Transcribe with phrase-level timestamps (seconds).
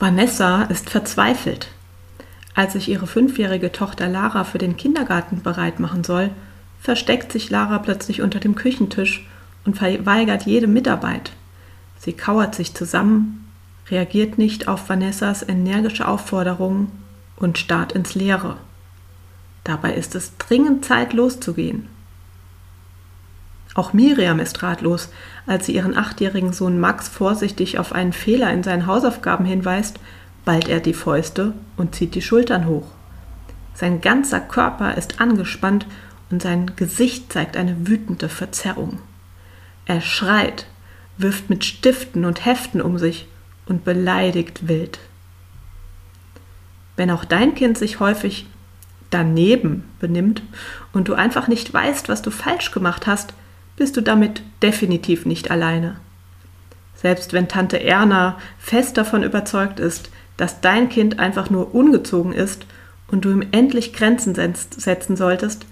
[0.00, 1.68] Vanessa ist verzweifelt.
[2.54, 6.30] Als sich ihre fünfjährige Tochter Lara für den Kindergarten bereit machen soll,
[6.80, 9.28] versteckt sich Lara plötzlich unter dem Küchentisch
[9.66, 11.32] und verweigert jede Mitarbeit.
[11.98, 13.52] Sie kauert sich zusammen,
[13.90, 16.90] reagiert nicht auf Vanessas energische Aufforderungen
[17.36, 18.56] und starrt ins Leere.
[19.64, 21.88] Dabei ist es dringend Zeit loszugehen.
[23.74, 25.10] Auch Miriam ist ratlos,
[25.46, 30.00] als sie ihren achtjährigen Sohn Max vorsichtig auf einen Fehler in seinen Hausaufgaben hinweist,
[30.44, 32.86] ballt er die Fäuste und zieht die Schultern hoch.
[33.74, 35.86] Sein ganzer Körper ist angespannt
[36.30, 38.98] und sein Gesicht zeigt eine wütende Verzerrung.
[39.86, 40.66] Er schreit,
[41.16, 43.28] wirft mit Stiften und Heften um sich
[43.66, 44.98] und beleidigt wild.
[46.96, 48.46] Wenn auch dein Kind sich häufig
[49.10, 50.42] daneben benimmt
[50.92, 53.34] und du einfach nicht weißt, was du falsch gemacht hast,
[53.80, 55.96] bist du damit definitiv nicht alleine.
[56.96, 62.66] Selbst wenn Tante Erna fest davon überzeugt ist, dass dein Kind einfach nur ungezogen ist
[63.08, 65.64] und du ihm endlich Grenzen setzen solltest,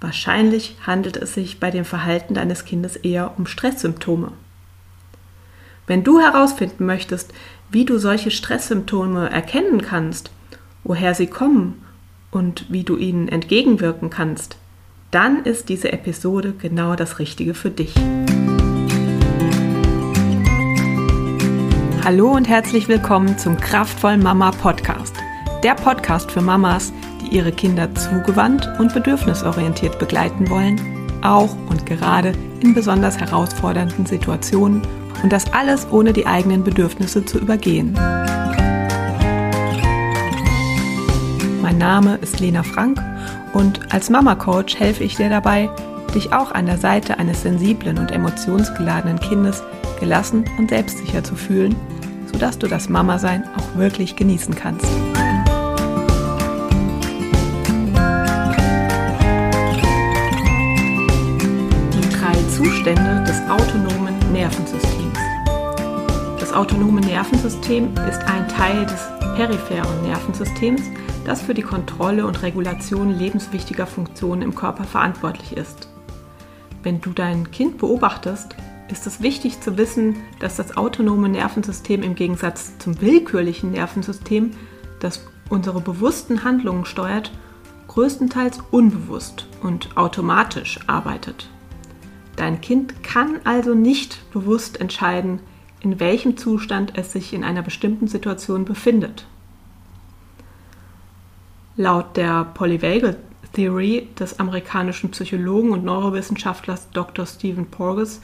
[0.00, 4.32] wahrscheinlich handelt es sich bei dem Verhalten deines Kindes eher um Stresssymptome.
[5.86, 7.34] Wenn du herausfinden möchtest,
[7.70, 10.30] wie du solche Stresssymptome erkennen kannst,
[10.84, 11.84] woher sie kommen
[12.30, 14.56] und wie du ihnen entgegenwirken kannst,
[15.10, 17.94] dann ist diese Episode genau das Richtige für dich.
[22.04, 25.14] Hallo und herzlich willkommen zum Kraftvoll Mama Podcast.
[25.62, 30.80] Der Podcast für Mamas, die ihre Kinder zugewandt und bedürfnisorientiert begleiten wollen,
[31.22, 34.82] auch und gerade in besonders herausfordernden Situationen
[35.22, 37.92] und das alles ohne die eigenen Bedürfnisse zu übergehen.
[41.60, 42.98] Mein Name ist Lena Frank
[43.52, 45.70] und als Mama-Coach helfe ich dir dabei,
[46.14, 49.62] dich auch an der Seite eines sensiblen und emotionsgeladenen Kindes
[49.98, 51.76] gelassen und selbstsicher zu fühlen,
[52.32, 54.86] sodass du das Mama-Sein auch wirklich genießen kannst.
[61.92, 65.18] Die drei Zustände des autonomen Nervensystems.
[66.38, 70.82] Das autonome Nervensystem ist ein Teil des peripheren Nervensystems,
[71.24, 75.88] das für die Kontrolle und Regulation lebenswichtiger Funktionen im Körper verantwortlich ist.
[76.82, 78.56] Wenn du dein Kind beobachtest,
[78.90, 84.52] ist es wichtig zu wissen, dass das autonome Nervensystem im Gegensatz zum willkürlichen Nervensystem,
[84.98, 87.30] das unsere bewussten Handlungen steuert,
[87.88, 91.50] größtenteils unbewusst und automatisch arbeitet.
[92.36, 95.40] Dein Kind kann also nicht bewusst entscheiden,
[95.80, 99.26] in welchem Zustand es sich in einer bestimmten Situation befindet.
[101.80, 103.16] Laut der Polyvagal
[103.54, 107.24] Theory des amerikanischen Psychologen und Neurowissenschaftlers Dr.
[107.24, 108.20] Stephen Porges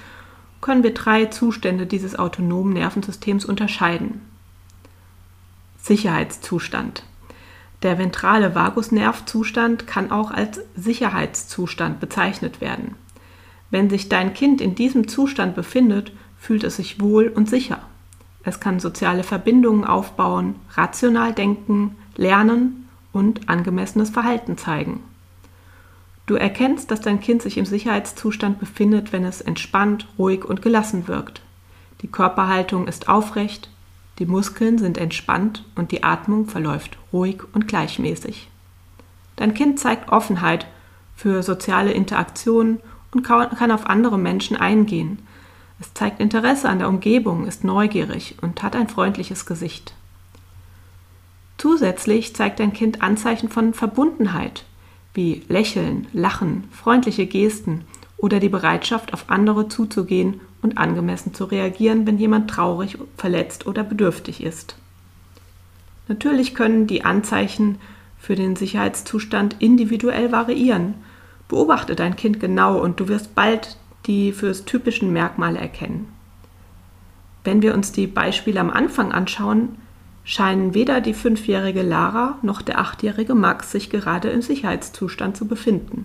[0.61, 4.21] können wir drei Zustände dieses autonomen Nervensystems unterscheiden.
[5.81, 7.05] Sicherheitszustand.
[7.83, 12.97] Der ventrale Vagusnervzustand kann auch als Sicherheitszustand bezeichnet werden.
[13.71, 17.79] Wenn sich dein Kind in diesem Zustand befindet, fühlt es sich wohl und sicher.
[18.43, 22.83] Es kann soziale Verbindungen aufbauen, rational denken, lernen
[23.17, 25.03] und angemessenes Verhalten zeigen.
[26.27, 31.09] Du erkennst, dass dein Kind sich im Sicherheitszustand befindet, wenn es entspannt, ruhig und gelassen
[31.09, 31.41] wirkt.
[32.03, 33.71] Die Körperhaltung ist aufrecht,
[34.19, 38.51] die Muskeln sind entspannt und die Atmung verläuft ruhig und gleichmäßig.
[39.37, 40.67] Dein Kind zeigt Offenheit
[41.15, 42.81] für soziale Interaktionen
[43.13, 45.21] und kann auf andere Menschen eingehen.
[45.81, 49.95] Es zeigt Interesse an der Umgebung, ist neugierig und hat ein freundliches Gesicht.
[51.59, 54.65] Zusätzlich zeigt dein Kind Anzeichen von Verbundenheit,
[55.15, 57.85] wie Lächeln, Lachen, freundliche Gesten
[58.19, 63.85] oder die Bereitschaft, auf andere zuzugehen und angemessen zu reagieren, wenn jemand traurig, verletzt oder
[63.85, 64.77] bedürftig ist.
[66.09, 67.79] Natürlich können die Anzeichen
[68.19, 70.95] für den Sicherheitszustand individuell variieren.
[71.49, 76.09] Beobachte dein Kind genau und du wirst bald die fürs typischen Merkmale erkennen.
[77.45, 79.77] Wenn wir uns die Beispiele am Anfang anschauen,
[80.27, 86.05] scheinen weder die fünfjährige Lara noch der achtjährige Max sich gerade im Sicherheitszustand zu befinden.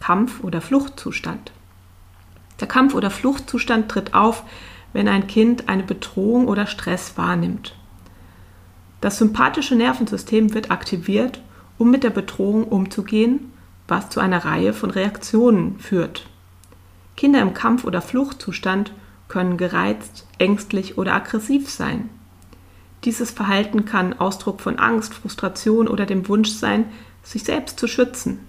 [0.00, 1.50] Kampf- oder Fluchtzustand.
[2.60, 4.44] Der Kampf- oder Fluchtzustand tritt auf,
[4.92, 7.74] wenn ein Kind eine Bedrohung oder Stress wahrnimmt.
[9.00, 11.40] Das sympathische Nervensystem wird aktiviert,
[11.78, 13.50] um mit der Bedrohung umzugehen,
[13.88, 16.26] was zu einer Reihe von Reaktionen führt.
[17.16, 18.92] Kinder im Kampf- oder Fluchtzustand
[19.28, 22.10] können gereizt, ängstlich oder aggressiv sein.
[23.06, 26.86] Dieses Verhalten kann Ausdruck von Angst, Frustration oder dem Wunsch sein,
[27.22, 28.40] sich selbst zu schützen.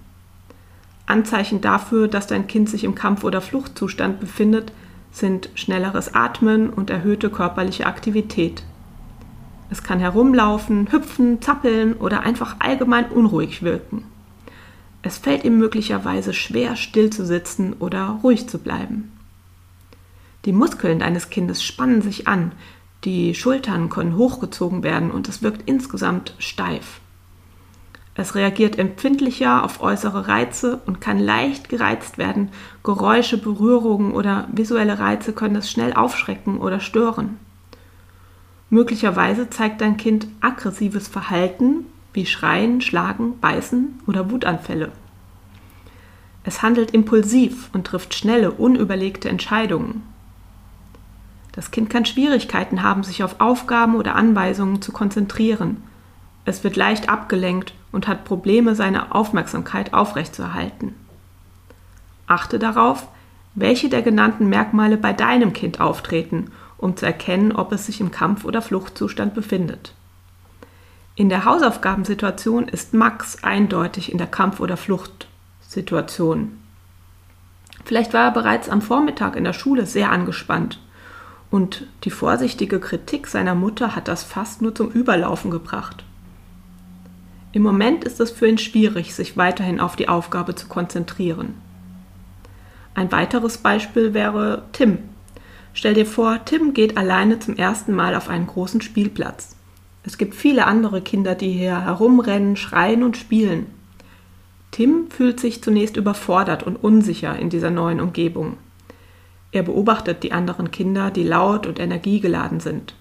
[1.06, 4.74] Anzeichen dafür, dass dein Kind sich im Kampf- oder Fluchtzustand befindet,
[5.12, 8.64] sind schnelleres Atmen und erhöhte körperliche Aktivität.
[9.70, 14.06] Es kann herumlaufen, hüpfen, zappeln oder einfach allgemein unruhig wirken.
[15.04, 19.12] Es fällt ihm möglicherweise schwer, still zu sitzen oder ruhig zu bleiben.
[20.46, 22.54] Die Muskeln deines Kindes spannen sich an,
[23.04, 27.00] die Schultern können hochgezogen werden und es wirkt insgesamt steif.
[28.16, 32.50] Es reagiert empfindlicher auf äußere Reize und kann leicht gereizt werden.
[32.84, 37.38] Geräusche, Berührungen oder visuelle Reize können es schnell aufschrecken oder stören.
[38.72, 44.92] Möglicherweise zeigt dein Kind aggressives Verhalten wie Schreien, Schlagen, Beißen oder Wutanfälle.
[46.44, 50.02] Es handelt impulsiv und trifft schnelle, unüberlegte Entscheidungen.
[51.58, 55.82] Das Kind kann Schwierigkeiten haben, sich auf Aufgaben oder Anweisungen zu konzentrieren.
[56.46, 60.94] Es wird leicht abgelenkt und hat Probleme, seine Aufmerksamkeit aufrechtzuerhalten.
[62.28, 63.08] Achte darauf,
[63.56, 68.12] welche der genannten Merkmale bei deinem Kind auftreten, um zu erkennen, ob es sich im
[68.12, 69.96] Kampf- oder Fluchtzustand befindet.
[71.16, 76.60] In der Hausaufgabensituation ist Max eindeutig in der Kampf- oder Fluchtsituation.
[77.84, 80.80] Vielleicht war er bereits am Vormittag in der Schule sehr angespannt
[81.50, 86.04] und die vorsichtige Kritik seiner Mutter hat das fast nur zum Überlaufen gebracht.
[87.54, 91.56] Im Moment ist es für ihn schwierig, sich weiterhin auf die Aufgabe zu konzentrieren.
[92.94, 95.00] Ein weiteres Beispiel wäre Tim.
[95.74, 99.56] Stell dir vor, Tim geht alleine zum ersten Mal auf einen großen Spielplatz.
[100.04, 103.68] Es gibt viele andere Kinder, die hier herumrennen, schreien und spielen.
[104.72, 108.58] Tim fühlt sich zunächst überfordert und unsicher in dieser neuen Umgebung.
[109.58, 112.94] Er beobachtet die anderen Kinder, die laut und energiegeladen sind.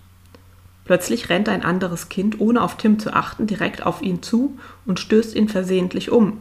[0.87, 4.99] Plötzlich rennt ein anderes Kind, ohne auf Tim zu achten, direkt auf ihn zu und
[4.99, 6.39] stößt ihn versehentlich um.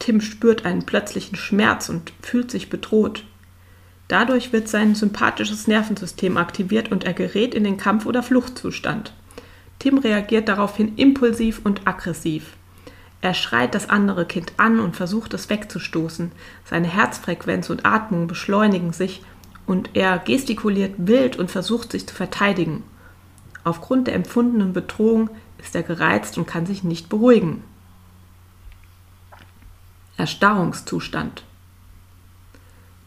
[0.00, 3.22] Tim spürt einen plötzlichen Schmerz und fühlt sich bedroht.
[4.08, 9.12] Dadurch wird sein sympathisches Nervensystem aktiviert und er gerät in den Kampf- oder Fluchtzustand.
[9.78, 12.56] Tim reagiert daraufhin impulsiv und aggressiv.
[13.24, 16.30] Er schreit das andere Kind an und versucht es wegzustoßen.
[16.66, 19.22] Seine Herzfrequenz und Atmung beschleunigen sich
[19.64, 22.82] und er gestikuliert wild und versucht sich zu verteidigen.
[23.64, 27.64] Aufgrund der empfundenen Bedrohung ist er gereizt und kann sich nicht beruhigen.
[30.18, 31.44] Erstarrungszustand.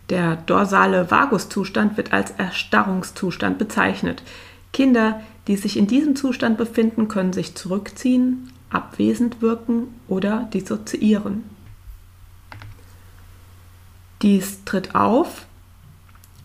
[0.10, 4.24] Der dorsale Vaguszustand wird als Erstarrungszustand bezeichnet.
[4.74, 11.44] Kinder, die sich in diesem Zustand befinden, können sich zurückziehen, abwesend wirken oder dissoziieren.
[14.22, 15.46] Dies tritt auf,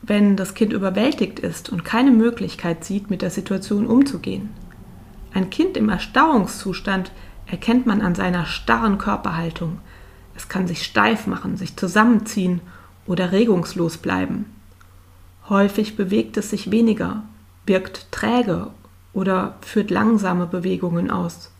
[0.02, 4.50] wenn das Kind überwältigt ist und keine Möglichkeit sieht, mit der Situation umzugehen.
[5.32, 7.12] Ein Kind im Erstarrungszustand
[7.46, 9.78] erkennt man an seiner starren Körperhaltung.
[10.34, 12.60] Es kann sich steif machen, sich zusammenziehen
[13.06, 14.46] oder regungslos bleiben.
[15.48, 17.22] Häufig bewegt es sich weniger,
[17.66, 18.70] wirkt träge
[19.12, 21.51] oder führt langsame Bewegungen aus.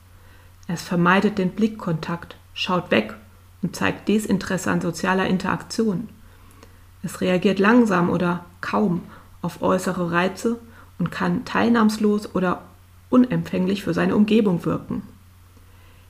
[0.68, 3.14] Es vermeidet den Blickkontakt, schaut weg
[3.62, 6.08] und zeigt Desinteresse an sozialer Interaktion.
[7.02, 9.02] Es reagiert langsam oder kaum
[9.40, 10.58] auf äußere Reize
[10.98, 12.62] und kann teilnahmslos oder
[13.10, 15.02] unempfänglich für seine Umgebung wirken.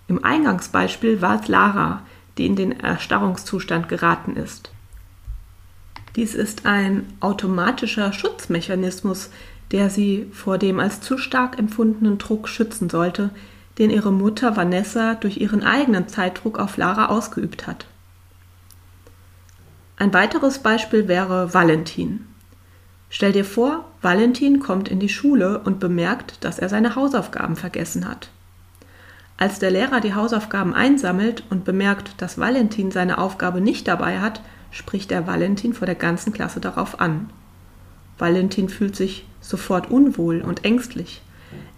[0.08, 2.02] Im Eingangsbeispiel war es Lara,
[2.36, 4.70] die in den Erstarrungszustand geraten ist.
[6.16, 9.30] Dies ist ein automatischer Schutzmechanismus,
[9.70, 13.30] der sie vor dem als zu stark empfundenen Druck schützen sollte,
[13.78, 17.86] den ihre Mutter Vanessa durch ihren eigenen Zeitdruck auf Lara ausgeübt hat.
[19.96, 22.26] Ein weiteres Beispiel wäre Valentin.
[23.08, 28.08] Stell dir vor, Valentin kommt in die Schule und bemerkt, dass er seine Hausaufgaben vergessen
[28.08, 28.30] hat.
[29.36, 34.40] Als der Lehrer die Hausaufgaben einsammelt und bemerkt, dass Valentin seine Aufgabe nicht dabei hat,
[34.70, 37.30] spricht er Valentin vor der ganzen Klasse darauf an.
[38.18, 41.22] Valentin fühlt sich sofort unwohl und ängstlich.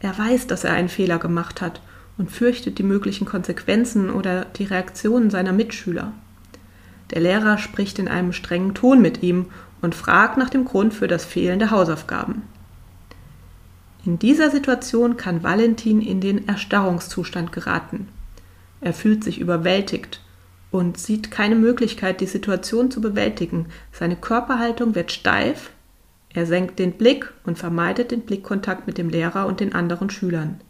[0.00, 1.80] Er weiß, dass er einen Fehler gemacht hat
[2.18, 6.12] und fürchtet die möglichen Konsequenzen oder die Reaktionen seiner Mitschüler.
[7.10, 9.46] Der Lehrer spricht in einem strengen Ton mit ihm
[9.82, 12.42] und fragt nach dem Grund für das Fehlen der Hausaufgaben.
[14.04, 18.08] In dieser Situation kann Valentin in den Erstarrungszustand geraten.
[18.80, 20.20] Er fühlt sich überwältigt
[20.70, 23.66] und sieht keine Möglichkeit, die Situation zu bewältigen.
[23.92, 25.70] Seine Körperhaltung wird steif,
[26.34, 30.60] er senkt den Blick und vermeidet den Blickkontakt mit dem Lehrer und den anderen Schülern.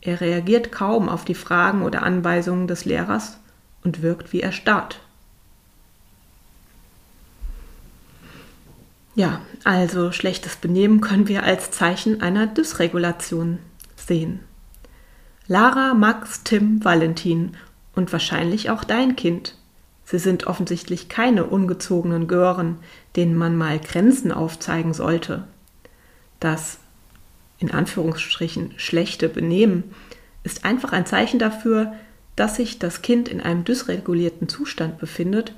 [0.00, 3.38] Er reagiert kaum auf die Fragen oder Anweisungen des Lehrers
[3.84, 5.00] und wirkt wie erstarrt.
[9.14, 13.58] Ja, also schlechtes Benehmen können wir als Zeichen einer Dysregulation
[13.94, 14.40] sehen.
[15.46, 17.56] Lara, Max, Tim, Valentin
[17.94, 19.54] und wahrscheinlich auch dein Kind
[20.06, 22.78] Sie sind offensichtlich keine ungezogenen Gören,
[23.16, 25.44] denen man mal Grenzen aufzeigen sollte.
[26.38, 26.78] Das
[27.58, 29.82] in Anführungsstrichen schlechte Benehmen
[30.44, 31.92] ist einfach ein Zeichen dafür,
[32.36, 35.54] dass sich das Kind in einem dysregulierten Zustand befindet,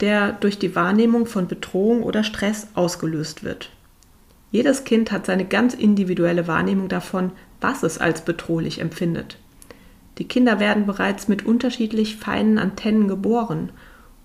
[0.00, 3.70] der durch die Wahrnehmung von Bedrohung oder Stress ausgelöst wird.
[4.52, 9.38] Jedes Kind hat seine ganz individuelle Wahrnehmung davon, was es als bedrohlich empfindet.
[10.22, 13.72] Die Kinder werden bereits mit unterschiedlich feinen Antennen geboren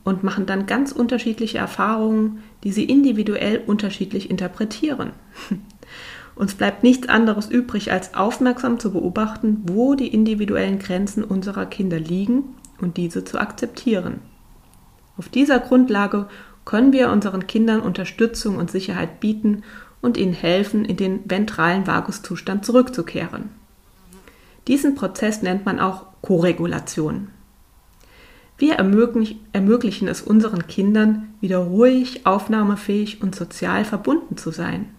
[0.03, 5.13] und machen dann ganz unterschiedliche Erfahrungen, die sie individuell unterschiedlich interpretieren.
[6.35, 11.99] Uns bleibt nichts anderes übrig, als aufmerksam zu beobachten, wo die individuellen Grenzen unserer Kinder
[11.99, 12.43] liegen
[12.79, 14.19] und diese zu akzeptieren.
[15.17, 16.27] Auf dieser Grundlage
[16.63, 19.63] können wir unseren Kindern Unterstützung und Sicherheit bieten
[20.01, 23.49] und ihnen helfen, in den ventralen Vaguszustand zurückzukehren.
[24.67, 27.29] Diesen Prozess nennt man auch Koregulation.
[28.57, 34.89] Wir ermöglichen es unseren Kindern, wieder ruhig, aufnahmefähig und sozial verbunden zu sein.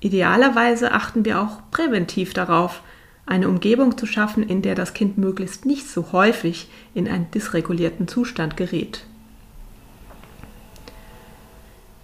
[0.00, 2.82] Idealerweise achten wir auch präventiv darauf,
[3.26, 8.08] eine Umgebung zu schaffen, in der das Kind möglichst nicht so häufig in einen dysregulierten
[8.08, 9.04] Zustand gerät.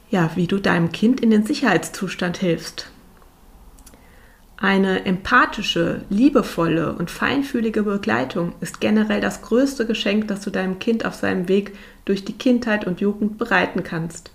[0.09, 2.91] Ja, wie du deinem Kind in den Sicherheitszustand hilfst.
[4.59, 11.05] Eine empathische, liebevolle und feinfühlige Begleitung ist generell das größte Geschenk, das du deinem Kind
[11.05, 14.31] auf seinem Weg durch die Kindheit und Jugend bereiten kannst.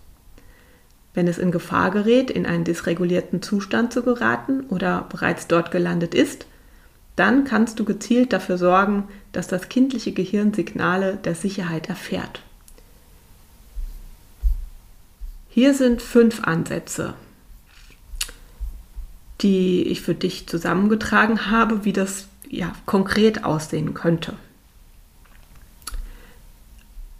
[1.15, 6.13] Wenn es in Gefahr gerät, in einen dysregulierten Zustand zu geraten oder bereits dort gelandet
[6.13, 6.45] ist,
[7.15, 12.41] dann kannst du gezielt dafür sorgen, dass das kindliche Gehirn Signale der Sicherheit erfährt.
[15.49, 17.15] Hier sind fünf Ansätze,
[19.41, 24.33] die ich für dich zusammengetragen habe, wie das ja, konkret aussehen könnte.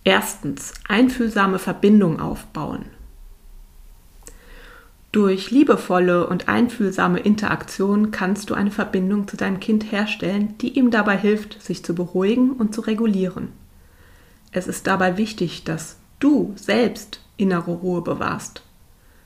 [0.04, 2.86] Erstens, einfühlsame Verbindung aufbauen.
[5.12, 10.90] Durch liebevolle und einfühlsame Interaktion kannst du eine Verbindung zu deinem Kind herstellen, die ihm
[10.90, 13.50] dabei hilft, sich zu beruhigen und zu regulieren.
[14.54, 18.64] Es ist dabei wichtig, dass du selbst innere Ruhe bewahrst.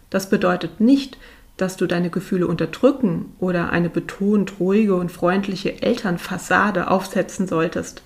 [0.09, 1.17] Das bedeutet nicht,
[1.57, 8.03] dass du deine Gefühle unterdrücken oder eine betont ruhige und freundliche Elternfassade aufsetzen solltest.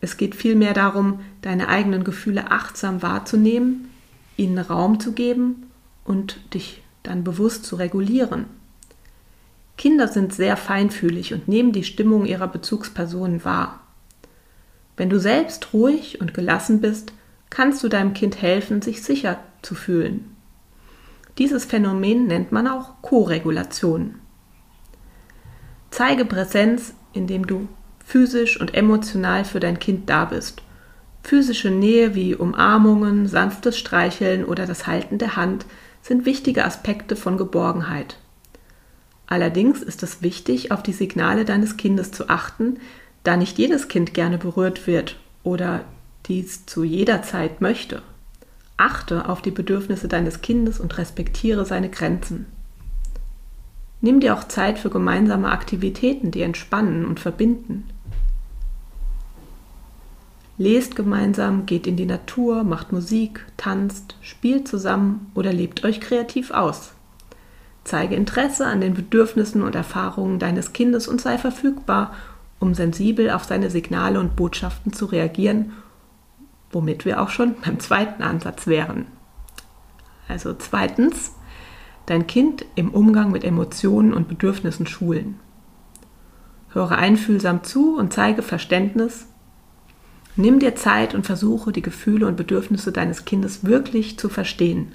[0.00, 3.90] Es geht vielmehr darum, deine eigenen Gefühle achtsam wahrzunehmen,
[4.36, 5.70] ihnen Raum zu geben
[6.04, 8.46] und dich dann bewusst zu regulieren.
[9.78, 13.80] Kinder sind sehr feinfühlig und nehmen die Stimmung ihrer Bezugspersonen wahr.
[14.96, 17.12] Wenn du selbst ruhig und gelassen bist,
[17.50, 20.33] kannst du deinem Kind helfen, sich sicher zu fühlen.
[21.38, 24.16] Dieses Phänomen nennt man auch Koregulation.
[25.90, 27.68] Zeige Präsenz, indem du
[28.04, 30.62] physisch und emotional für dein Kind da bist.
[31.22, 35.66] Physische Nähe wie Umarmungen, sanftes Streicheln oder das Halten der Hand
[36.02, 38.18] sind wichtige Aspekte von Geborgenheit.
[39.26, 42.78] Allerdings ist es wichtig, auf die Signale deines Kindes zu achten,
[43.22, 45.84] da nicht jedes Kind gerne berührt wird oder
[46.26, 48.02] dies zu jeder Zeit möchte.
[48.76, 52.46] Achte auf die Bedürfnisse deines Kindes und respektiere seine Grenzen.
[54.00, 57.88] Nimm dir auch Zeit für gemeinsame Aktivitäten, die entspannen und verbinden.
[60.58, 66.50] Lest gemeinsam, geht in die Natur, macht Musik, tanzt, spielt zusammen oder lebt euch kreativ
[66.50, 66.92] aus.
[67.84, 72.14] Zeige Interesse an den Bedürfnissen und Erfahrungen deines Kindes und sei verfügbar,
[72.60, 75.72] um sensibel auf seine Signale und Botschaften zu reagieren
[76.74, 79.06] womit wir auch schon beim zweiten Ansatz wären.
[80.28, 81.32] Also zweitens,
[82.06, 85.38] dein Kind im Umgang mit Emotionen und Bedürfnissen schulen.
[86.70, 89.26] Höre einfühlsam zu und zeige Verständnis.
[90.36, 94.92] Nimm dir Zeit und versuche, die Gefühle und Bedürfnisse deines Kindes wirklich zu verstehen.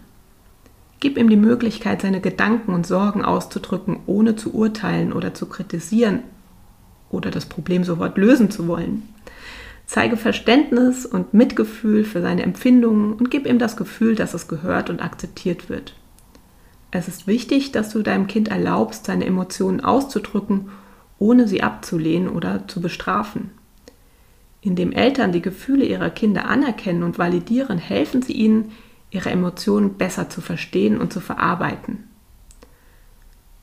[0.99, 6.23] Gib ihm die Möglichkeit, seine Gedanken und Sorgen auszudrücken, ohne zu urteilen oder zu kritisieren
[7.09, 9.07] oder das Problem sofort lösen zu wollen.
[9.89, 14.91] Zeige Verständnis und Mitgefühl für seine Empfindungen und gib ihm das Gefühl, dass es gehört
[14.91, 15.95] und akzeptiert wird.
[16.91, 20.69] Es ist wichtig, dass du deinem Kind erlaubst, seine Emotionen auszudrücken,
[21.17, 23.49] ohne sie abzulehnen oder zu bestrafen.
[24.61, 28.73] Indem Eltern die Gefühle ihrer Kinder anerkennen und validieren, helfen sie ihnen,
[29.09, 32.03] ihre Emotionen besser zu verstehen und zu verarbeiten.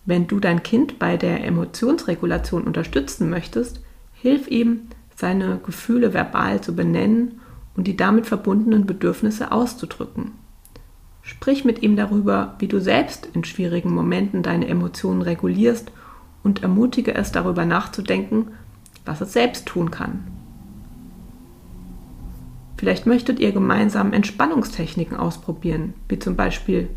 [0.05, 3.81] Wenn du dein Kind bei der Emotionsregulation unterstützen möchtest,
[4.13, 7.41] hilf ihm, seine Gefühle verbal zu benennen
[7.75, 10.33] und die damit verbundenen Bedürfnisse auszudrücken.
[11.23, 15.91] Sprich mit ihm darüber, wie du selbst in schwierigen Momenten deine Emotionen regulierst
[16.45, 18.49] und ermutige es darüber nachzudenken,
[19.05, 20.25] was es selbst tun kann.
[22.77, 26.91] Vielleicht möchtet ihr gemeinsam Entspannungstechniken ausprobieren, wie zum Beispiel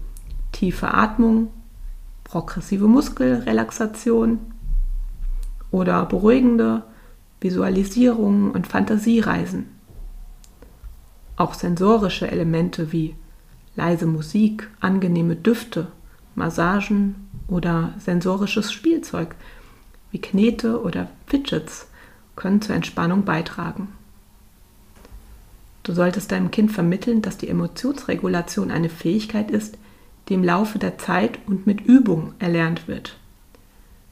[0.52, 1.48] tiefe Atmung,
[2.24, 4.40] progressive Muskelrelaxation
[5.72, 6.84] oder beruhigende
[7.42, 9.68] Visualisierungen und Fantasiereisen.
[11.36, 13.16] Auch sensorische Elemente wie
[13.76, 15.88] leise Musik, angenehme Düfte,
[16.36, 19.36] Massagen oder sensorisches Spielzeug
[20.12, 21.88] wie Knete oder Fidgets
[22.36, 23.90] können zur Entspannung beitragen.
[25.84, 29.78] Du solltest deinem Kind vermitteln, dass die Emotionsregulation eine Fähigkeit ist,
[30.28, 33.19] die im Laufe der Zeit und mit Übung erlernt wird.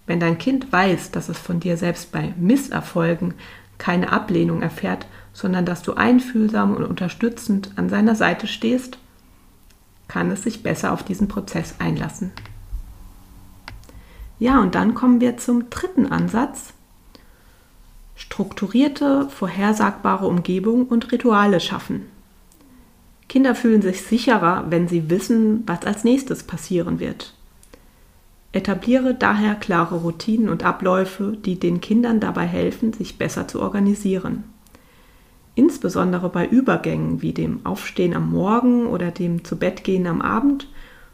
[0.08, 3.36] Wenn dein Kind weiß, dass es von dir selbst bei Misserfolgen
[3.78, 8.98] keine Ablehnung erfährt, sondern dass du einfühlsam und unterstützend an seiner Seite stehst,
[10.08, 12.32] kann es sich besser auf diesen Prozess einlassen.
[14.40, 16.74] Ja, und dann kommen wir zum dritten Ansatz.
[18.16, 22.06] Strukturierte, vorhersagbare Umgebung und Rituale schaffen.
[23.28, 27.37] Kinder fühlen sich sicherer, wenn sie wissen, was als nächstes passieren wird.
[28.58, 34.46] Etabliere daher klare Routinen und Abläufe, die den Kindern dabei helfen, sich besser zu organisieren.
[35.54, 40.68] Insbesondere bei Übergängen wie dem Aufstehen am Morgen oder dem Zubettgehen am Abend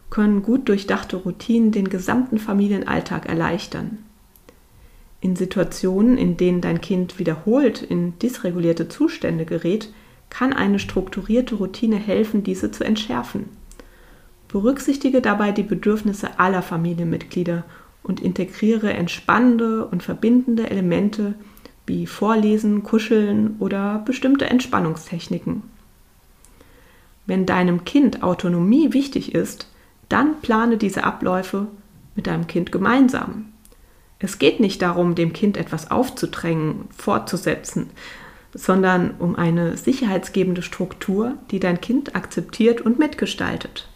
[0.10, 3.98] können gut durchdachte Routinen den gesamten Familienalltag erleichtern.
[5.20, 9.92] In Situationen, in denen dein Kind wiederholt in dysregulierte Zustände gerät,
[10.30, 13.50] kann eine strukturierte Routine helfen, diese zu entschärfen.
[14.54, 17.64] Berücksichtige dabei die Bedürfnisse aller Familienmitglieder
[18.04, 21.34] und integriere entspannende und verbindende Elemente,
[21.88, 25.64] wie Vorlesen, Kuscheln oder bestimmte Entspannungstechniken.
[27.26, 29.72] Wenn deinem Kind Autonomie wichtig ist,
[30.08, 31.66] dann plane diese Abläufe
[32.16, 33.46] mit deinem Kind gemeinsam.
[34.20, 37.90] Es geht nicht darum, dem Kind etwas aufzudrängen, fortzusetzen,
[38.54, 43.88] sondern um eine sicherheitsgebende Struktur, die dein Kind akzeptiert und mitgestaltet.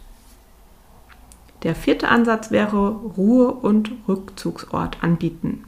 [1.62, 5.64] Der vierte Ansatz wäre Ruhe- und Rückzugsort anbieten.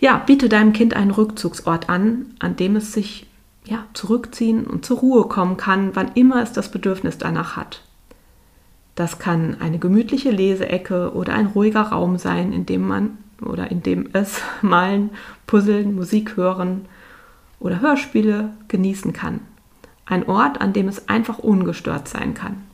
[0.00, 3.26] Ja, biete deinem Kind einen Rückzugsort an, an dem es sich
[3.64, 7.82] ja, zurückziehen und zur Ruhe kommen kann, wann immer es das Bedürfnis danach hat.
[8.94, 13.82] Das kann eine gemütliche Leseecke oder ein ruhiger Raum sein, in dem man oder in
[13.82, 15.10] dem es malen,
[15.46, 16.86] puzzeln, Musik hören
[17.60, 19.40] oder Hörspiele genießen kann.
[20.06, 22.67] Ein Ort, an dem es einfach ungestört sein kann.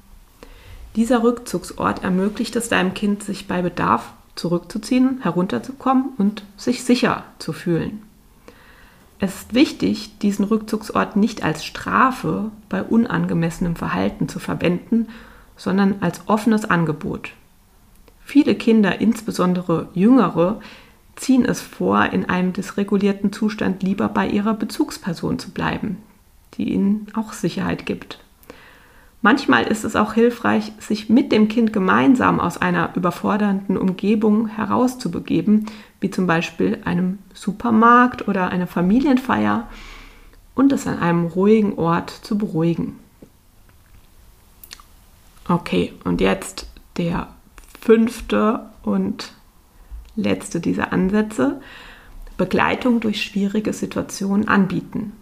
[0.96, 7.52] Dieser Rückzugsort ermöglicht es deinem Kind, sich bei Bedarf zurückzuziehen, herunterzukommen und sich sicher zu
[7.52, 8.02] fühlen.
[9.18, 15.08] Es ist wichtig, diesen Rückzugsort nicht als Strafe bei unangemessenem Verhalten zu verwenden,
[15.56, 17.30] sondern als offenes Angebot.
[18.24, 20.60] Viele Kinder, insbesondere jüngere,
[21.16, 25.98] ziehen es vor, in einem dysregulierten Zustand lieber bei ihrer Bezugsperson zu bleiben,
[26.54, 28.23] die ihnen auch Sicherheit gibt.
[29.24, 35.64] Manchmal ist es auch hilfreich, sich mit dem Kind gemeinsam aus einer überfordernden Umgebung herauszubegeben,
[35.98, 39.66] wie zum Beispiel einem Supermarkt oder einer Familienfeier,
[40.54, 42.98] und es an einem ruhigen Ort zu beruhigen.
[45.48, 46.66] Okay, und jetzt
[46.98, 47.28] der
[47.80, 49.32] fünfte und
[50.16, 51.62] letzte dieser Ansätze.
[52.36, 55.12] Begleitung durch schwierige Situationen anbieten.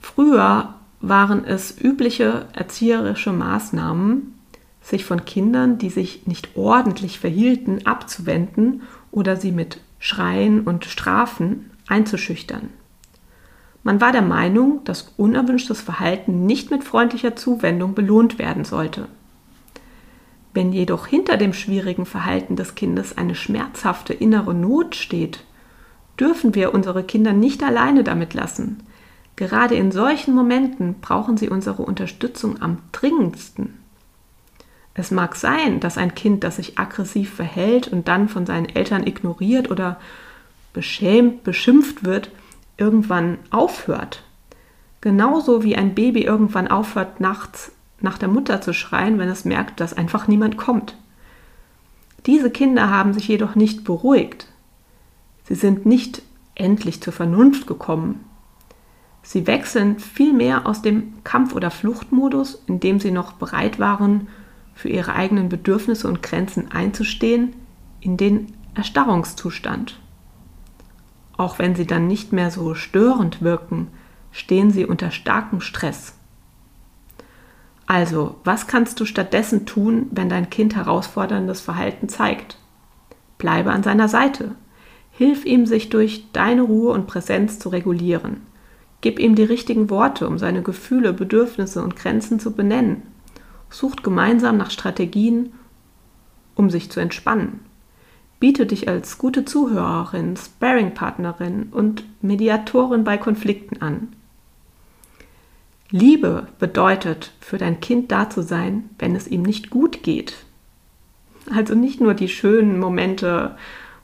[0.00, 4.38] Früher waren es übliche erzieherische Maßnahmen,
[4.80, 11.70] sich von Kindern, die sich nicht ordentlich verhielten, abzuwenden oder sie mit Schreien und Strafen
[11.88, 12.70] einzuschüchtern.
[13.82, 19.08] Man war der Meinung, dass unerwünschtes Verhalten nicht mit freundlicher Zuwendung belohnt werden sollte.
[20.54, 25.44] Wenn jedoch hinter dem schwierigen Verhalten des Kindes eine schmerzhafte innere Not steht,
[26.20, 28.82] dürfen wir unsere Kinder nicht alleine damit lassen,
[29.36, 33.78] Gerade in solchen Momenten brauchen sie unsere Unterstützung am dringendsten.
[34.94, 39.06] Es mag sein, dass ein Kind, das sich aggressiv verhält und dann von seinen Eltern
[39.06, 39.98] ignoriert oder
[40.74, 42.30] beschämt, beschimpft wird,
[42.76, 44.22] irgendwann aufhört.
[45.00, 49.80] Genauso wie ein Baby irgendwann aufhört, nachts nach der Mutter zu schreien, wenn es merkt,
[49.80, 50.96] dass einfach niemand kommt.
[52.26, 54.46] Diese Kinder haben sich jedoch nicht beruhigt.
[55.48, 56.22] Sie sind nicht
[56.54, 58.24] endlich zur Vernunft gekommen,
[59.22, 64.28] Sie wechseln vielmehr aus dem Kampf- oder Fluchtmodus, in dem sie noch bereit waren,
[64.74, 67.54] für ihre eigenen Bedürfnisse und Grenzen einzustehen,
[68.00, 70.00] in den Erstarrungszustand.
[71.36, 73.88] Auch wenn sie dann nicht mehr so störend wirken,
[74.32, 76.14] stehen sie unter starkem Stress.
[77.86, 82.58] Also, was kannst du stattdessen tun, wenn dein Kind herausforderndes Verhalten zeigt?
[83.38, 84.54] Bleibe an seiner Seite.
[85.10, 88.46] Hilf ihm, sich durch deine Ruhe und Präsenz zu regulieren.
[89.02, 93.02] Gib ihm die richtigen Worte, um seine Gefühle, Bedürfnisse und Grenzen zu benennen.
[93.68, 95.52] Sucht gemeinsam nach Strategien,
[96.54, 97.60] um sich zu entspannen.
[98.40, 104.08] Biete dich als gute Zuhörerin, Sparringpartnerin und Mediatorin bei Konflikten an.
[105.90, 110.44] Liebe bedeutet, für dein Kind da zu sein, wenn es ihm nicht gut geht.
[111.54, 113.56] Also nicht nur die schönen Momente,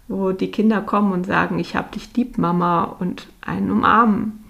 [0.08, 4.44] wo die Kinder kommen und sagen, ich hab dich lieb, Mama, und einen umarmen.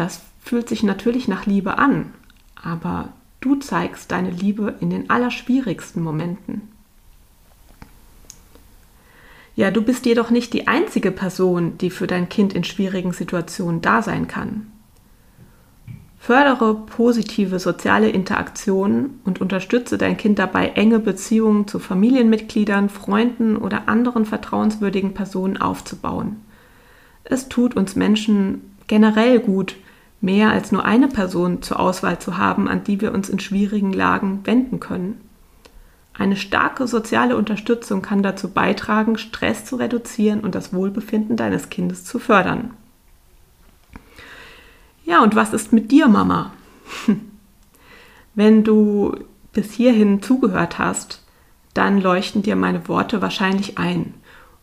[0.00, 2.14] Das fühlt sich natürlich nach Liebe an,
[2.54, 3.10] aber
[3.42, 6.62] du zeigst deine Liebe in den allerschwierigsten Momenten.
[9.56, 13.82] Ja, du bist jedoch nicht die einzige Person, die für dein Kind in schwierigen Situationen
[13.82, 14.72] da sein kann.
[16.18, 23.86] Fördere positive soziale Interaktionen und unterstütze dein Kind dabei, enge Beziehungen zu Familienmitgliedern, Freunden oder
[23.86, 26.36] anderen vertrauenswürdigen Personen aufzubauen.
[27.24, 29.76] Es tut uns Menschen generell gut,
[30.20, 33.92] mehr als nur eine Person zur Auswahl zu haben, an die wir uns in schwierigen
[33.92, 35.20] Lagen wenden können.
[36.12, 42.04] Eine starke soziale Unterstützung kann dazu beitragen, Stress zu reduzieren und das Wohlbefinden deines Kindes
[42.04, 42.72] zu fördern.
[45.04, 46.52] Ja, und was ist mit dir, Mama?
[48.34, 49.16] Wenn du
[49.52, 51.24] bis hierhin zugehört hast,
[51.72, 54.14] dann leuchten dir meine Worte wahrscheinlich ein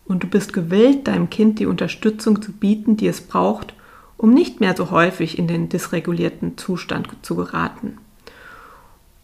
[0.06, 3.74] und du bist gewillt, deinem Kind die Unterstützung zu bieten, die es braucht,
[4.18, 7.98] um nicht mehr so häufig in den dysregulierten Zustand zu geraten.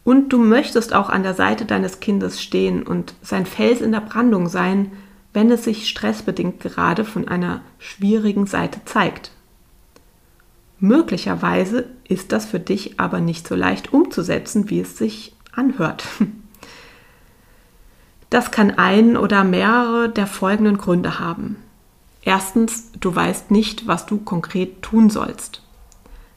[0.03, 4.01] Und du möchtest auch an der Seite deines Kindes stehen und sein Fels in der
[4.01, 4.91] Brandung sein,
[5.31, 9.31] wenn es sich stressbedingt gerade von einer schwierigen Seite zeigt.
[10.79, 16.03] Möglicherweise ist das für dich aber nicht so leicht umzusetzen, wie es sich anhört.
[18.29, 21.55] Das kann einen oder mehrere der folgenden Gründe haben.
[22.25, 25.61] Erstens, du weißt nicht, was du konkret tun sollst.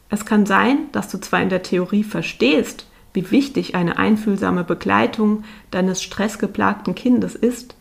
[0.08, 5.44] Es kann sein, dass du zwar in der Theorie verstehst, wie wichtig eine einfühlsame Begleitung
[5.70, 7.76] deines stressgeplagten Kindes ist,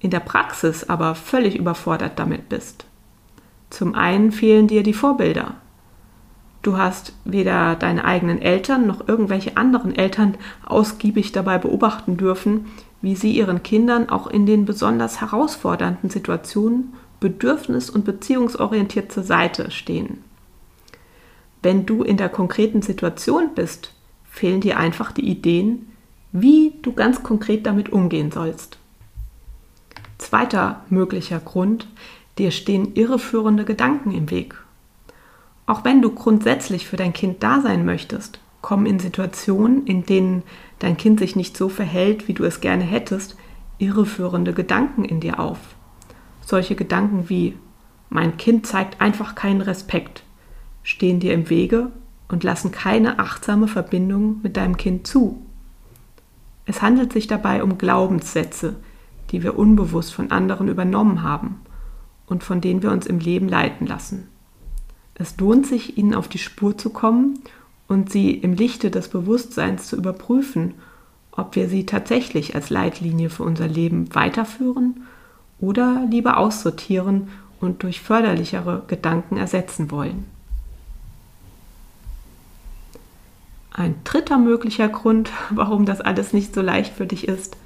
[0.00, 2.86] in der Praxis aber völlig überfordert damit bist.
[3.68, 5.54] Zum einen fehlen dir die Vorbilder.
[6.62, 10.34] Du hast weder deine eigenen Eltern noch irgendwelche anderen Eltern
[10.66, 12.66] ausgiebig dabei beobachten dürfen,
[13.00, 19.70] wie sie ihren Kindern auch in den besonders herausfordernden Situationen bedürfnis- und beziehungsorientiert zur Seite
[19.70, 20.24] stehen.
[21.62, 23.94] Wenn du in der konkreten Situation bist,
[24.30, 25.92] fehlen dir einfach die Ideen,
[26.32, 28.78] wie du ganz konkret damit umgehen sollst.
[30.18, 31.86] Zweiter möglicher Grund,
[32.38, 34.54] dir stehen irreführende Gedanken im Weg
[35.70, 40.42] auch wenn du grundsätzlich für dein Kind da sein möchtest, kommen in Situationen, in denen
[40.80, 43.36] dein Kind sich nicht so verhält, wie du es gerne hättest,
[43.78, 45.58] irreführende Gedanken in dir auf.
[46.50, 47.54] Solche Gedanken wie
[48.08, 50.24] mein Kind zeigt einfach keinen Respekt,
[50.82, 51.92] stehen dir im Wege
[52.26, 55.40] und lassen keine achtsame Verbindung mit deinem Kind zu.
[56.66, 58.74] Es handelt sich dabei um Glaubenssätze,
[59.30, 61.60] die wir unbewusst von anderen übernommen haben
[62.26, 64.26] und von denen wir uns im Leben leiten lassen.
[65.14, 67.38] Es lohnt sich, ihnen auf die Spur zu kommen
[67.86, 70.74] und sie im Lichte des Bewusstseins zu überprüfen,
[71.30, 75.04] ob wir sie tatsächlich als Leitlinie für unser Leben weiterführen
[75.60, 77.28] oder lieber aussortieren
[77.60, 80.24] und durch förderlichere Gedanken ersetzen wollen.
[83.72, 87.56] Ein dritter möglicher Grund, warum das alles nicht so leicht für dich ist,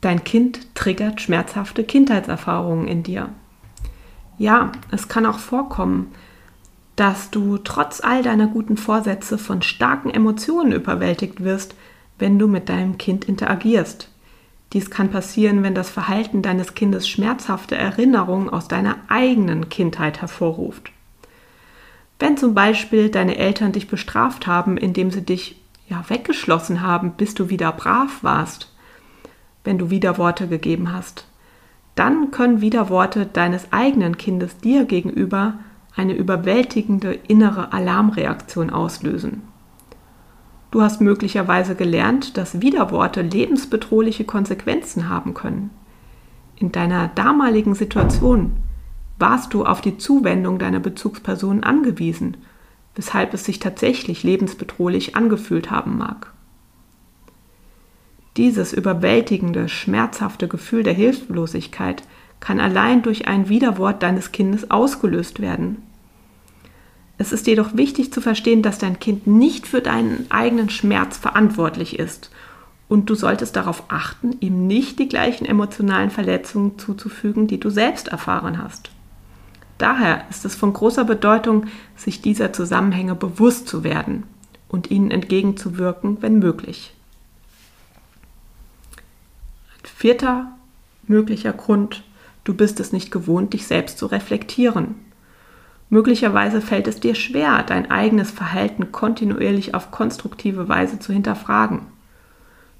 [0.00, 3.30] dein Kind triggert schmerzhafte Kindheitserfahrungen in dir.
[4.38, 6.12] Ja, es kann auch vorkommen,
[6.94, 11.74] dass du trotz all deiner guten Vorsätze von starken Emotionen überwältigt wirst,
[12.18, 14.08] wenn du mit deinem Kind interagierst.
[14.72, 20.90] Dies kann passieren, wenn das Verhalten deines Kindes schmerzhafte Erinnerungen aus deiner eigenen Kindheit hervorruft.
[22.18, 27.34] Wenn zum Beispiel deine Eltern dich bestraft haben, indem sie dich ja weggeschlossen haben, bis
[27.34, 28.74] du wieder brav warst,
[29.64, 31.26] wenn du Widerworte gegeben hast,
[31.94, 35.54] dann können Widerworte deines eigenen Kindes dir gegenüber
[35.96, 39.42] eine überwältigende innere Alarmreaktion auslösen.
[40.70, 45.70] Du hast möglicherweise gelernt, dass Widerworte lebensbedrohliche Konsequenzen haben können.
[46.56, 48.56] In deiner damaligen Situation
[49.18, 52.36] warst du auf die Zuwendung deiner Bezugsperson angewiesen,
[52.94, 56.32] weshalb es sich tatsächlich lebensbedrohlich angefühlt haben mag.
[58.36, 62.04] Dieses überwältigende, schmerzhafte Gefühl der Hilflosigkeit
[62.40, 65.82] kann allein durch ein Widerwort deines Kindes ausgelöst werden.
[67.18, 71.98] Es ist jedoch wichtig zu verstehen, dass dein Kind nicht für deinen eigenen Schmerz verantwortlich
[71.98, 72.30] ist
[72.88, 78.08] und du solltest darauf achten, ihm nicht die gleichen emotionalen Verletzungen zuzufügen, die du selbst
[78.08, 78.90] erfahren hast.
[79.78, 84.24] Daher ist es von großer Bedeutung, sich dieser Zusammenhänge bewusst zu werden
[84.68, 86.94] und ihnen entgegenzuwirken, wenn möglich.
[89.76, 90.52] Ein vierter
[91.06, 92.04] möglicher Grund,
[92.44, 95.07] du bist es nicht gewohnt, dich selbst zu reflektieren.
[95.90, 101.80] Möglicherweise fällt es dir schwer, dein eigenes Verhalten kontinuierlich auf konstruktive Weise zu hinterfragen.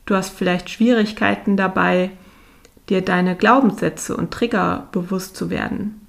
[0.05, 2.11] Du hast vielleicht Schwierigkeiten dabei,
[2.89, 6.07] dir deine Glaubenssätze und Trigger bewusst zu werden.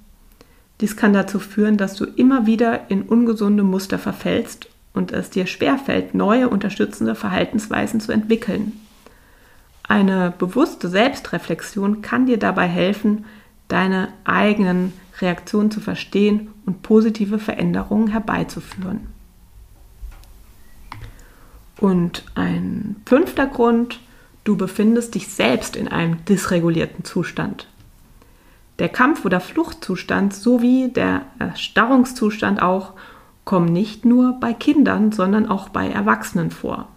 [0.80, 5.46] Dies kann dazu führen, dass du immer wieder in ungesunde Muster verfällst und es dir
[5.46, 8.72] schwerfällt, neue unterstützende Verhaltensweisen zu entwickeln.
[9.82, 13.24] Eine bewusste Selbstreflexion kann dir dabei helfen,
[13.68, 19.08] deine eigenen Reaktionen zu verstehen und positive Veränderungen herbeizuführen.
[21.78, 24.00] Und ein fünfter Grund,
[24.44, 27.68] du befindest dich selbst in einem dysregulierten Zustand.
[28.78, 32.94] Der Kampf- oder Fluchtzustand sowie der Erstarrungszustand auch
[33.44, 36.88] kommen nicht nur bei Kindern, sondern auch bei Erwachsenen vor.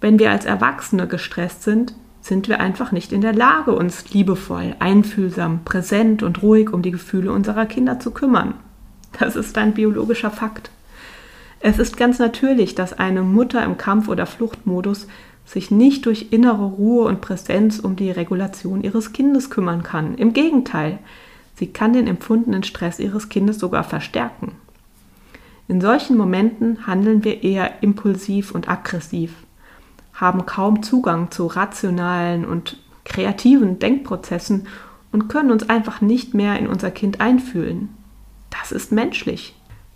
[0.00, 4.74] Wenn wir als Erwachsene gestresst sind, sind wir einfach nicht in der Lage, uns liebevoll,
[4.78, 8.54] einfühlsam, präsent und ruhig um die Gefühle unserer Kinder zu kümmern.
[9.18, 10.70] Das ist ein biologischer Fakt.
[11.60, 15.06] Es ist ganz natürlich, dass eine Mutter im Kampf- oder Fluchtmodus
[15.44, 20.14] sich nicht durch innere Ruhe und Präsenz um die Regulation ihres Kindes kümmern kann.
[20.14, 21.00] Im Gegenteil,
[21.56, 24.52] sie kann den empfundenen Stress ihres Kindes sogar verstärken.
[25.68, 29.34] In solchen Momenten handeln wir eher impulsiv und aggressiv,
[30.14, 34.66] haben kaum Zugang zu rationalen und kreativen Denkprozessen
[35.12, 37.90] und können uns einfach nicht mehr in unser Kind einfühlen.
[38.50, 39.54] Das ist menschlich.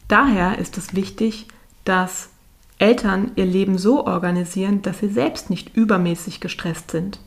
[0.08, 1.46] Daher ist es wichtig,
[1.84, 2.30] dass
[2.78, 7.20] Eltern ihr Leben so organisieren, dass sie selbst nicht übermäßig gestresst sind.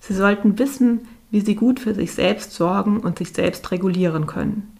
[0.00, 4.70] Sie sollten wissen, wie sie gut für sich selbst sorgen und sich selbst regulieren können.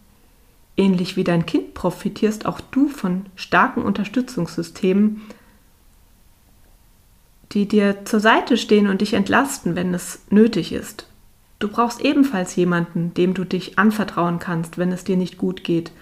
[0.77, 5.23] Ähnlich wie dein Kind profitierst auch du von starken Unterstützungssystemen,
[7.55, 11.07] die dir zur Seite stehen und dich entlasten, wenn es nötig ist.
[11.61, 15.93] Du brauchst ebenfalls jemanden, dem du dich anvertrauen kannst, wenn es dir nicht gut geht,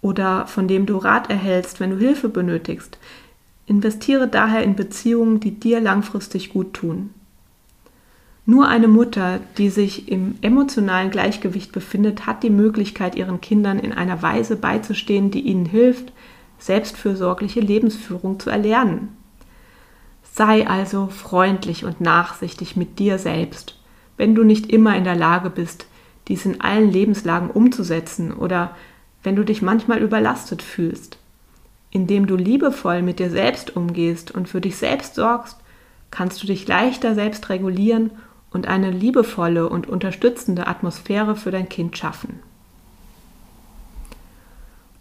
[0.00, 2.98] oder von dem du Rat erhältst, wenn du Hilfe benötigst.
[3.66, 7.10] Investiere daher in Beziehungen, die dir langfristig gut tun.
[8.46, 13.92] Nur eine Mutter, die sich im emotionalen Gleichgewicht befindet, hat die Möglichkeit, ihren Kindern in
[13.92, 16.12] einer Weise beizustehen, die ihnen hilft,
[16.58, 19.17] selbstfürsorgliche Lebensführung zu erlernen.
[20.38, 23.76] Sei also freundlich und nachsichtig mit dir selbst,
[24.16, 25.86] wenn du nicht immer in der Lage bist,
[26.28, 28.76] dies in allen Lebenslagen umzusetzen oder
[29.24, 31.18] wenn du dich manchmal überlastet fühlst.
[31.90, 35.56] Indem du liebevoll mit dir selbst umgehst und für dich selbst sorgst,
[36.12, 38.12] kannst du dich leichter selbst regulieren
[38.52, 42.38] und eine liebevolle und unterstützende Atmosphäre für dein Kind schaffen.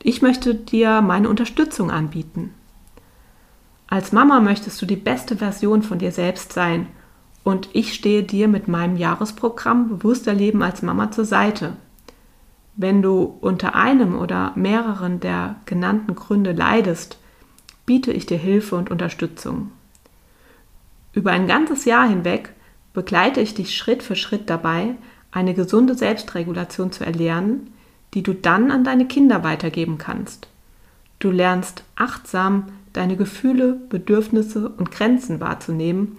[0.02, 2.56] Ich möchte dir meine Unterstützung anbieten.
[3.88, 6.88] Als Mama möchtest du die beste Version von dir selbst sein
[7.43, 11.78] und ich stehe dir mit meinem Jahresprogramm Bewusster Leben als Mama zur Seite.
[12.76, 17.17] Wenn du unter einem oder mehreren der genannten Gründe leidest,
[17.86, 19.71] biete ich dir Hilfe und Unterstützung.
[21.13, 22.54] Über ein ganzes Jahr hinweg
[22.93, 24.95] begleite ich dich Schritt für Schritt dabei,
[25.32, 27.73] eine gesunde Selbstregulation zu erlernen,
[28.13, 30.47] die du dann an deine Kinder weitergeben kannst.
[31.19, 32.67] Du lernst achtsam
[32.98, 36.18] deine Gefühle, Bedürfnisse und Grenzen wahrzunehmen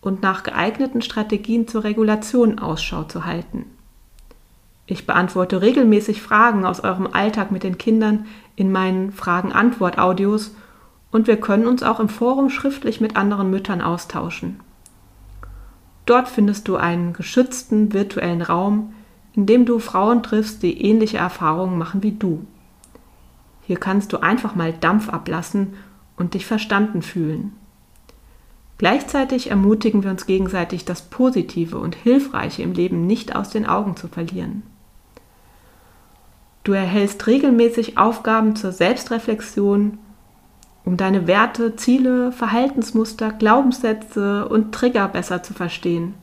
[0.00, 3.66] und nach geeigneten Strategien zur Regulation Ausschau zu halten.
[4.86, 10.54] Ich beantworte regelmäßig Fragen aus eurem Alltag mit den Kindern in meinen Fragen-Antwort-Audios
[11.12, 14.60] und wir können uns auch im Forum schriftlich mit anderen Müttern austauschen.
[16.06, 18.94] Dort findest du einen geschützten virtuellen Raum,
[19.32, 22.44] in dem du Frauen triffst, die ähnliche Erfahrungen machen wie du.
[23.62, 25.74] Hier kannst du einfach mal Dampf ablassen
[26.20, 27.52] und dich verstanden fühlen.
[28.78, 33.96] Gleichzeitig ermutigen wir uns gegenseitig, das Positive und Hilfreiche im Leben nicht aus den Augen
[33.96, 34.62] zu verlieren.
[36.62, 39.98] Du erhältst regelmäßig Aufgaben zur Selbstreflexion
[40.84, 46.14] um deine Werte, Ziele, Verhaltensmuster, Glaubenssätze und Trigger besser zu verstehen.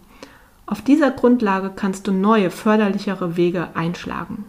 [0.65, 4.45] Auf dieser Grundlage kannst du neue, förderlichere Wege einschlagen.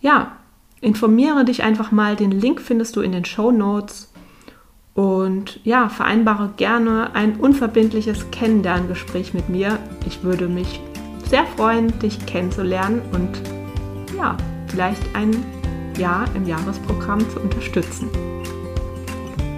[0.00, 0.32] Ja,
[0.84, 4.12] informiere dich einfach mal, den Link findest du in den Show Notes.
[4.94, 9.78] Und ja, vereinbare gerne ein unverbindliches Kennenlerngespräch mit mir.
[10.06, 10.80] Ich würde mich
[11.28, 13.30] sehr freuen, dich kennenzulernen und
[14.16, 14.36] ja,
[14.68, 15.34] vielleicht ein
[15.98, 18.08] Jahr im Jahresprogramm zu unterstützen.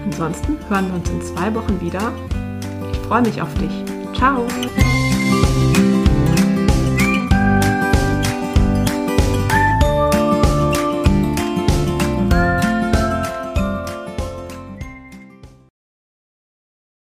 [0.04, 2.12] Ansonsten hören wir uns in zwei Wochen wieder.
[2.92, 3.72] Ich freue mich auf dich.
[4.14, 4.46] Ciao!